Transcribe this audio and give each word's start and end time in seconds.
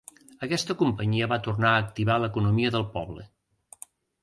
Aquesta 0.45 0.75
companyia 0.79 1.27
va 1.35 1.39
tornar 1.49 1.75
a 1.75 1.83
activar 1.83 2.17
l'economia 2.25 2.73
del 2.79 2.89
poble. 2.99 3.29